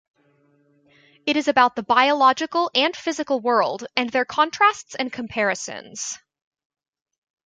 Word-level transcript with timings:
It 1.27 1.37
is 1.37 1.47
about 1.47 1.75
the 1.75 1.83
biological 1.83 2.71
and 2.73 2.95
physical 2.95 3.39
world, 3.39 3.85
and 3.95 4.09
their 4.09 4.25
contrasts 4.25 4.95
and 4.95 5.13
comparisons. 5.13 6.17